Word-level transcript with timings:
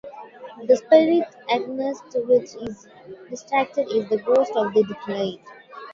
The 0.65 0.75
spirit 0.77 1.27
against 1.47 2.15
which 2.27 2.55
it 2.55 2.75
is 3.31 3.43
directed 3.43 3.91
is 3.91 4.09
the 4.09 4.17
ghost 4.17 4.51
of 4.55 4.73
the 4.73 4.81
deceased. 4.81 5.43